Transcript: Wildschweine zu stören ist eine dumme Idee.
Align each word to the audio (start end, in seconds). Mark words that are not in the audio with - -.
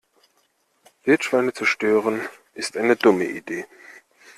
Wildschweine 1.03 1.53
zu 1.53 1.63
stören 1.63 2.27
ist 2.55 2.75
eine 2.75 2.95
dumme 2.95 3.25
Idee. 3.25 3.67